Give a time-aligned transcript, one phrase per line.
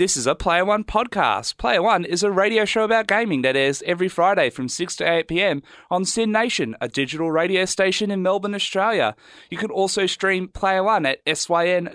[0.00, 1.58] This is a Player One podcast.
[1.58, 5.04] Player One is a radio show about gaming that airs every Friday from 6 to
[5.04, 9.14] 8 pm on SYN Nation, a digital radio station in Melbourne, Australia.
[9.50, 11.92] You can also stream Player One at syn.org.au.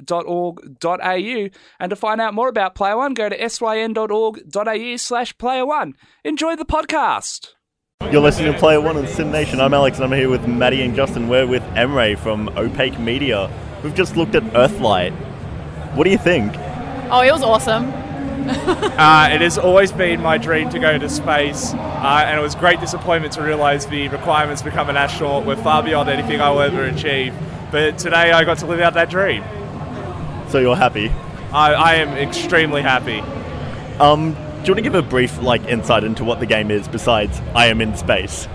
[1.80, 5.96] And to find out more about Player One, go to syn.org.au slash Player One.
[6.24, 7.54] Enjoy the podcast.
[8.12, 9.60] You're listening to Player One on SYN Nation.
[9.60, 11.28] I'm Alex and I'm here with Maddy and Justin.
[11.28, 13.50] We're with Emre from Opaque Media.
[13.84, 15.12] We've just looked at Earthlight.
[15.96, 16.56] What do you think?
[17.12, 17.86] Oh, it was awesome.
[18.48, 22.56] uh, it has always been my dream to go to space, uh, and it was
[22.56, 26.50] great disappointment to realise the requirements to become an astronaut were far beyond anything I
[26.50, 27.34] will ever achieve.
[27.72, 29.44] But today I got to live out that dream.
[30.50, 31.10] So you're happy?
[31.52, 33.20] I, I am extremely happy.
[34.00, 36.88] Um, do you want to give a brief like insight into what the game is
[36.88, 38.48] besides I am in space?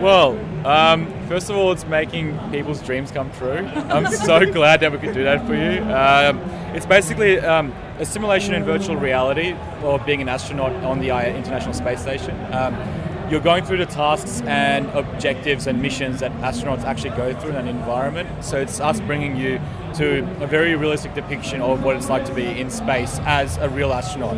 [0.00, 3.66] Well, um, first of all, it's making people's dreams come true.
[3.88, 5.82] I'm so glad that we could do that for you.
[5.90, 6.38] Um,
[6.76, 11.72] it's basically um, a simulation in virtual reality of being an astronaut on the International
[11.72, 12.36] Space Station.
[12.52, 12.74] Um,
[13.30, 17.56] you're going through the tasks and objectives and missions that astronauts actually go through in
[17.56, 18.44] an environment.
[18.44, 19.60] So it's us bringing you
[19.94, 23.68] to a very realistic depiction of what it's like to be in space as a
[23.68, 24.36] real astronaut.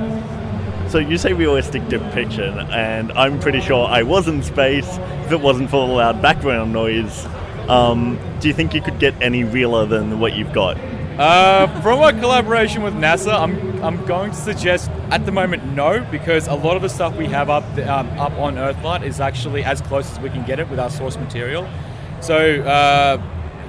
[0.88, 4.88] So you say realistic depiction, and I'm pretty sure I was in space
[5.26, 7.26] if it wasn't for the loud background noise.
[7.68, 10.78] Um, do you think you could get any realer than what you've got?
[11.18, 16.06] Uh, from our collaboration with NASA, I'm, I'm going to suggest at the moment no,
[16.10, 19.64] because a lot of the stuff we have up um, up on Earthlight is actually
[19.64, 21.68] as close as we can get it with our source material.
[22.22, 23.20] So uh,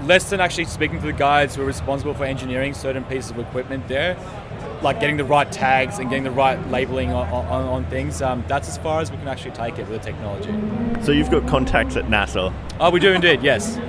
[0.05, 3.39] less than actually speaking to the guys who are responsible for engineering certain pieces of
[3.39, 4.15] equipment there,
[4.81, 8.21] like getting the right tags and getting the right labeling on, on, on things.
[8.21, 10.53] Um, that's as far as we can actually take it with the technology.
[11.03, 12.53] So you've got contacts at NASA.
[12.79, 13.41] Oh, we do indeed.
[13.43, 13.79] Yes,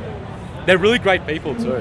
[0.67, 1.81] they're really great people too.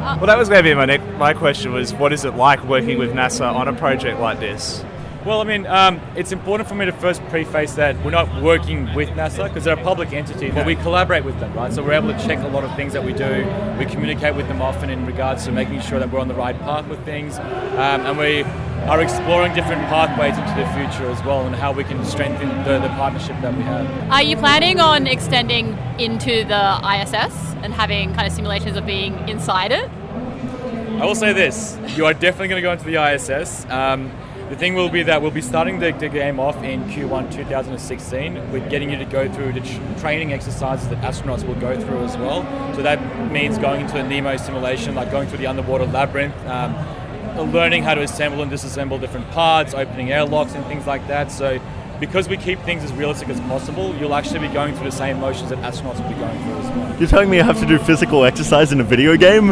[0.00, 2.64] Well, that was going to be my next, my question was, what is it like
[2.64, 4.82] working with NASA on a project like this?
[5.24, 8.94] Well, I mean, um, it's important for me to first preface that we're not working
[8.94, 11.70] with NASA because they're a public entity, but we collaborate with them, right?
[11.70, 13.44] So we're able to check a lot of things that we do.
[13.78, 16.58] We communicate with them often in regards to making sure that we're on the right
[16.60, 18.44] path with things, um, and we
[18.88, 22.78] are exploring different pathways into the future as well and how we can strengthen the,
[22.78, 24.10] the partnership that we have.
[24.10, 29.28] Are you planning on extending into the ISS and having kind of simulations of being
[29.28, 29.90] inside it?
[30.98, 33.66] I will say this: you are definitely going to go into the ISS.
[33.68, 34.10] Um,
[34.50, 38.50] the thing will be that we'll be starting the, the, game off in Q1 2016
[38.50, 42.02] with getting you to go through the tr- training exercises that astronauts will go through
[42.02, 42.42] as well.
[42.74, 46.74] So that means going into a NEEMO simulation, like going through the underwater labyrinth, um,
[47.52, 51.30] learning how to assemble and disassemble different parts, opening airlocks and things like that.
[51.30, 51.60] So
[52.00, 55.20] because we keep things as realistic as possible, you'll actually be going through the same
[55.20, 56.98] motions that astronauts will be going through as well.
[56.98, 59.50] You're telling me I have to do physical exercise in a video game?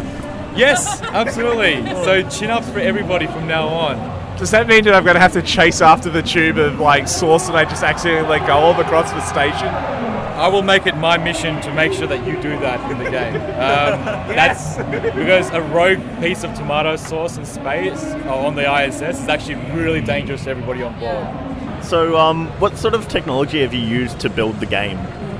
[0.56, 1.86] Yes, absolutely.
[2.03, 4.19] so chin ups for everybody from now on.
[4.38, 7.09] Does that mean that I'm going to have to chase after the tube of like
[7.09, 9.66] sauce that I just accidentally let go of across the station?
[9.66, 13.10] I will make it my mission to make sure that you do that in the
[13.10, 13.34] game.
[13.59, 13.98] Um,
[14.31, 14.77] yes.
[14.77, 19.28] That's because a rogue piece of tomato sauce in space uh, on the ISS is
[19.28, 21.84] actually really dangerous to everybody on board.
[21.84, 24.98] So, um, what sort of technology have you used to build the game?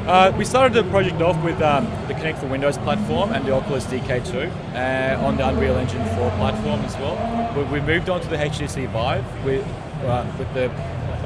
[0.08, 1.87] Uh, we started the project off with um,
[2.19, 6.31] the Kinect for Windows platform and the Oculus DK2 uh, on the Unreal Engine 4
[6.33, 7.55] platform as well.
[7.56, 9.67] We, we moved on to the HTC Vive with,
[10.05, 10.71] uh, with the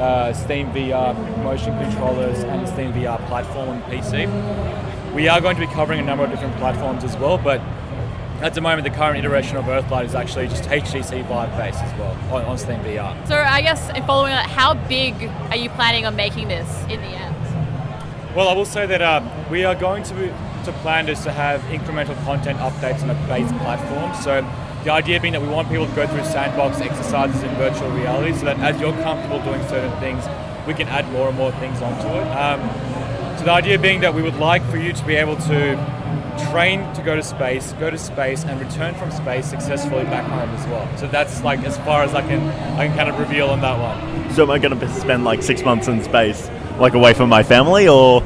[0.00, 5.14] uh, Steam VR motion controllers and the Steam VR platform on PC.
[5.14, 7.60] We are going to be covering a number of different platforms as well, but
[8.40, 11.98] at the moment, the current iteration of Earthlight is actually just HTC Vive based as
[11.98, 13.28] well on, on Steam VR.
[13.28, 15.14] So, I guess, following that, how big
[15.50, 17.36] are you planning on making this in the end?
[18.34, 21.60] Well, I will say that uh, we are going to, to plan is to have
[21.62, 24.14] incremental content updates on a base platform.
[24.22, 24.40] So
[24.84, 28.32] the idea being that we want people to go through sandbox exercises in virtual reality
[28.34, 30.24] so that as you're comfortable doing certain things,
[30.66, 32.26] we can add more and more things onto it.
[32.36, 32.60] Um,
[33.38, 36.02] so the idea being that we would like for you to be able to
[36.50, 40.48] train to go to space, go to space, and return from space successfully back home
[40.50, 40.88] as well.
[40.96, 42.40] So that's like as far as I can
[42.78, 44.32] I can kind of reveal on that one.
[44.34, 46.50] So am I going to spend like six months in space?
[46.78, 48.22] like away from my family, or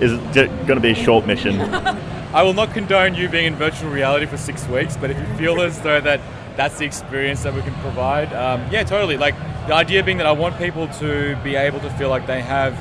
[0.00, 1.60] is going to be a short mission?
[2.34, 5.36] I will not condone you being in virtual reality for six weeks, but if you
[5.36, 6.20] feel as though that
[6.56, 9.16] that's the experience that we can provide, um, yeah, totally.
[9.16, 9.34] Like
[9.66, 12.74] the idea being that I want people to be able to feel like they have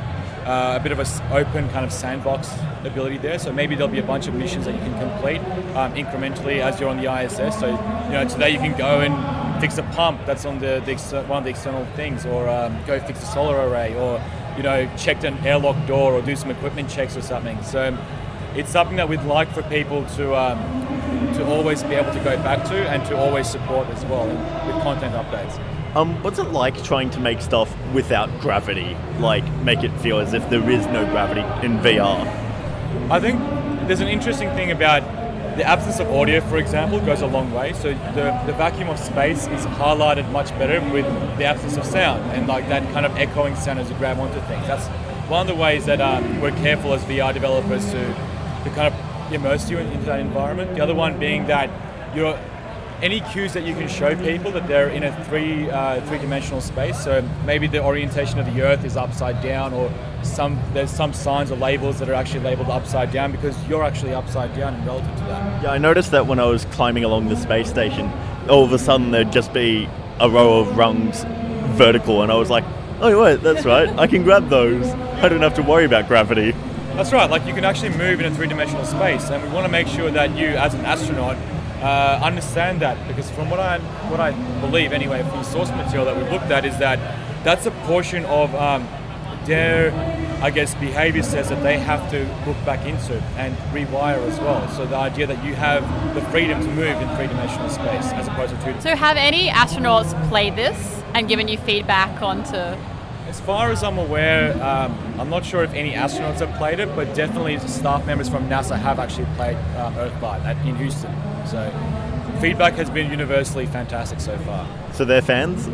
[0.47, 2.49] uh, a bit of an open kind of sandbox
[2.83, 3.37] ability there.
[3.37, 5.39] So maybe there'll be a bunch of missions that you can complete
[5.75, 7.59] um, incrementally as you're on the ISS.
[7.59, 11.23] So you know today you can go and fix a pump that's on the, the
[11.23, 14.21] one of the external things, or um, go fix a solar array, or
[14.57, 17.61] you know, checked an airlock door or do some equipment checks or something.
[17.63, 17.97] So
[18.55, 20.57] it's something that we'd like for people to um,
[21.35, 24.83] to always be able to go back to and to always support as well with
[24.83, 25.57] content updates.
[25.95, 28.95] Um, what's it like trying to make stuff without gravity?
[29.19, 32.19] Like, make it feel as if there is no gravity in VR?
[33.09, 33.39] I think
[33.87, 35.01] there's an interesting thing about
[35.57, 37.73] the absence of audio, for example, goes a long way.
[37.73, 41.05] So the, the vacuum of space is highlighted much better with
[41.37, 44.39] the absence of sound and like that kind of echoing sound as you grab onto
[44.41, 44.67] things.
[44.67, 44.87] That's
[45.29, 48.07] one of the ways that um, we're careful as VR developers to,
[48.63, 50.75] to kind of immerse you in, into that environment.
[50.75, 51.69] The other one being that
[52.15, 52.39] you're
[53.01, 56.61] any cues that you can show people that they're in a three uh, three dimensional
[56.61, 57.01] space.
[57.03, 59.91] So maybe the orientation of the Earth is upside down, or
[60.23, 64.13] some there's some signs or labels that are actually labeled upside down because you're actually
[64.13, 65.63] upside down in relative to that.
[65.63, 68.11] Yeah, I noticed that when I was climbing along the space station,
[68.49, 69.87] all of a sudden there'd just be
[70.19, 71.23] a row of rungs
[71.77, 72.63] vertical, and I was like,
[72.99, 74.87] oh wait, that's right, I can grab those.
[74.87, 76.53] I don't have to worry about gravity.
[76.95, 77.29] That's right.
[77.29, 80.09] Like you can actually move in a three-dimensional space, and we want to make sure
[80.09, 81.37] that you, as an astronaut,
[81.81, 83.79] uh, understand that because from what I
[84.09, 84.31] what I
[84.61, 86.99] believe anyway from the source material that we've looked at is that
[87.43, 88.87] that's a portion of um,
[89.45, 89.91] their
[90.41, 94.69] I guess behavior says that they have to look back into and rewire as well.
[94.69, 95.83] So the idea that you have
[96.13, 98.79] the freedom to move in three-dimensional space as opposed to two.
[98.81, 102.77] So, have any astronauts played this and given you feedback onto?
[103.27, 106.95] As far as I'm aware, um, I'm not sure if any astronauts have played it,
[106.95, 111.13] but definitely staff members from NASA have actually played Earthlight at, in Houston.
[111.45, 111.69] So
[112.39, 114.67] feedback has been universally fantastic so far.
[114.93, 115.67] So they're fans?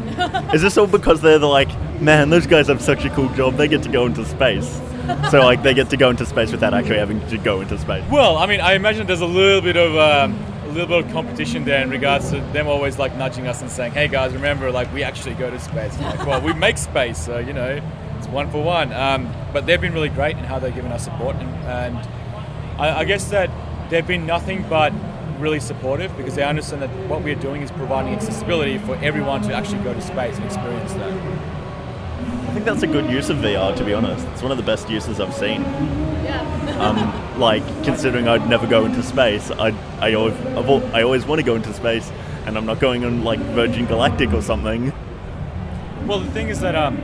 [0.53, 1.69] Is this all because they're the like,
[2.01, 4.81] man, those guys have such a cool job, they get to go into space.
[5.29, 8.03] So like they get to go into space without actually having to go into space.
[8.09, 10.39] Well, I mean, I imagine there's a little bit of um,
[10.73, 13.93] little bit of competition there in regards to them always like nudging us and saying,
[13.93, 17.37] "Hey guys, remember, like we actually go to space." Like, well, we make space, so
[17.37, 17.81] you know,
[18.17, 18.91] it's one for one.
[18.93, 21.97] Um, but they've been really great in how they've given us support, and, and
[22.79, 23.49] I, I guess that
[23.89, 24.91] they've been nothing but
[25.39, 29.53] really supportive because they understand that what we're doing is providing accessibility for everyone to
[29.53, 31.11] actually go to space and experience that.
[31.11, 34.27] I think that's a good use of VR, to be honest.
[34.27, 35.63] It's one of the best uses I've seen.
[36.79, 40.35] Um, like considering I'd never go into space, I I always
[40.93, 42.11] I always want to go into space,
[42.45, 44.93] and I'm not going on like Virgin Galactic or something.
[46.05, 46.97] Well, the thing is that um,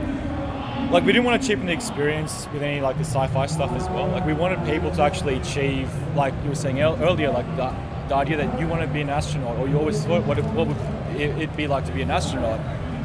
[0.90, 3.88] like we didn't want to cheapen the experience with any like the sci-fi stuff as
[3.90, 4.08] well.
[4.08, 7.74] Like we wanted people to actually achieve, like you were saying ear- earlier, like the,
[8.08, 10.66] the idea that you want to be an astronaut, or you always thought what, what
[10.66, 10.76] would
[11.20, 12.58] it, it be like to be an astronaut,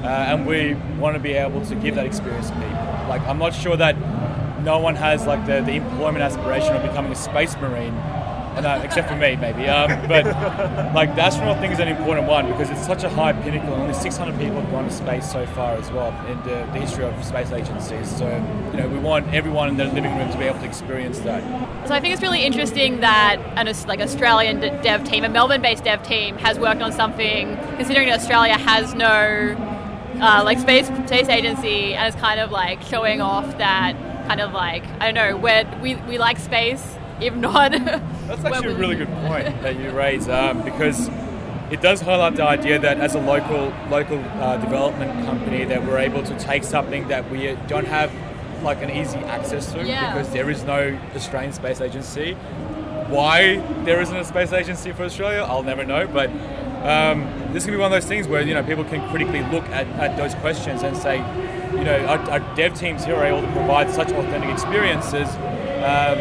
[0.03, 3.05] uh, and we want to be able to give that experience to people.
[3.07, 3.95] Like I'm not sure that
[4.65, 7.93] no one has like the, the employment aspiration of becoming a space marine.
[8.55, 9.67] Uh, except for me, maybe.
[9.67, 10.25] Um, but
[10.95, 13.73] like the astronaut thing is an important one because it's such a high pinnacle.
[13.73, 17.03] Only 600 people have gone to space so far as well in the, the history
[17.03, 18.09] of space agencies.
[18.17, 18.25] So
[18.71, 21.43] you know we want everyone in their living room to be able to experience that.
[21.85, 26.01] So I think it's really interesting that an like Australian dev team, a Melbourne-based dev
[26.03, 27.57] team, has worked on something.
[27.75, 29.57] Considering that Australia has no
[30.21, 34.53] uh, like space space agency, and is kind of like showing off that kind of
[34.53, 36.97] like I don't know where we we like space.
[37.21, 41.09] If not, That's actually a really good point that you raise um, because
[41.71, 45.97] it does highlight the idea that as a local local uh, development company that we're
[45.99, 48.11] able to take something that we don't have
[48.63, 50.11] like an easy access to Yeah.
[50.13, 52.33] because there is no Australian space agency.
[53.07, 56.07] Why there isn't a space agency for Australia, I'll never know.
[56.07, 56.29] But
[56.83, 59.63] um, this can be one of those things where you know people can critically look
[59.69, 61.19] at, at those questions and say,
[61.77, 65.29] you know, our, our dev teams here are able to provide such authentic experiences.
[65.83, 66.19] Um,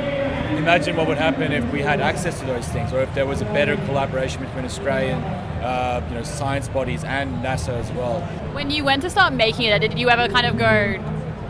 [0.57, 3.41] imagine what would happen if we had access to those things, or if there was
[3.41, 5.23] a better collaboration between Australian,
[5.63, 8.21] uh, you know, science bodies and NASA as well.
[8.53, 11.01] when you went to start making it, did you ever kind of go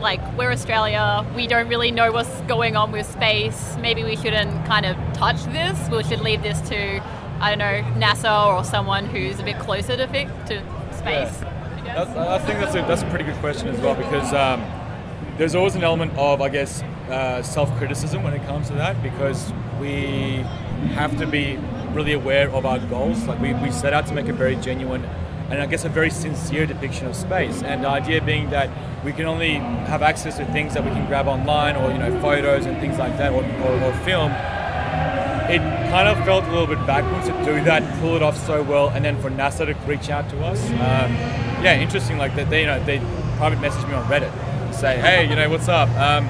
[0.00, 3.76] like we're Australia, we don't really know what's going on with space.
[3.80, 5.88] Maybe we shouldn't kind of touch this.
[5.88, 7.02] We should leave this to
[7.40, 10.61] I don't know NASA or someone who's a bit closer to fi- to
[10.92, 11.37] space.
[11.38, 11.53] That's,
[11.96, 14.64] I think that's a, that's a pretty good question as well because um,
[15.38, 19.52] there's always an element of, I guess, uh, self-criticism when it comes to that because
[19.80, 20.44] we
[20.94, 21.58] have to be
[21.92, 23.24] really aware of our goals.
[23.26, 25.04] Like we, we set out to make a very genuine
[25.50, 27.62] and I guess a very sincere depiction of space.
[27.62, 28.70] And the idea being that
[29.04, 32.20] we can only have access to things that we can grab online or you know
[32.20, 34.32] photos and things like that or, or, or film
[35.46, 35.58] it
[35.90, 38.88] kind of felt a little bit backwards to do that, pull it off so well,
[38.88, 40.70] and then for NASA to reach out to us.
[40.70, 42.18] Um, yeah, interesting.
[42.18, 42.99] Like that, they you know they
[43.37, 45.88] private message me on Reddit, and say, hey, you know what's up?
[45.90, 46.26] Um,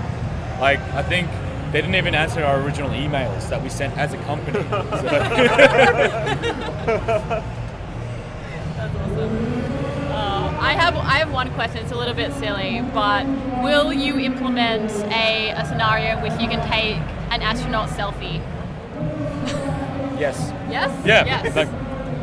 [0.61, 1.29] like I think
[1.73, 4.63] they didn't even answer our original emails that we sent as a company.
[9.15, 9.61] So-
[10.15, 11.79] Uh, I have I have one question.
[11.83, 13.27] It's a little bit silly, but
[13.65, 16.97] will you implement a, a scenario in which you can take
[17.33, 18.41] an astronaut selfie?
[20.19, 20.53] Yes.
[20.71, 20.91] Yes.
[21.05, 21.57] Yeah, Yes.
[21.57, 21.69] like,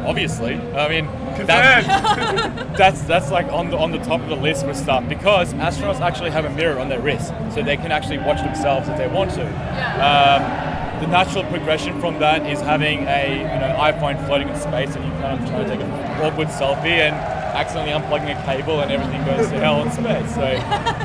[0.06, 0.56] obviously.
[0.56, 1.06] I mean,
[1.46, 5.54] that, that's that's like on the on the top of the list for stuff because
[5.56, 8.98] astronauts actually have a mirror on their wrist, so they can actually watch themselves if
[8.98, 9.46] they want to.
[9.46, 14.96] Um, the natural progression from that is having a you know iPhone floating in space
[14.96, 15.92] and you kind of try to take an
[16.22, 17.16] awkward selfie and
[17.56, 20.36] accidentally unplugging a cable and everything goes to hell in space.
[20.36, 20.46] So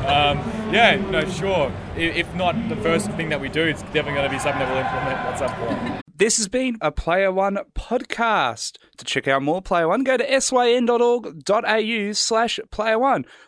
[0.07, 0.38] um,
[0.73, 1.73] yeah, no, sure.
[1.97, 4.69] If not the first thing that we do, it's definitely going to be something that
[4.69, 6.06] we'll implement at some point.
[6.19, 8.79] This has been a Player One podcast.
[8.97, 13.27] To check out more Player One, go to syn.org.au slash Player One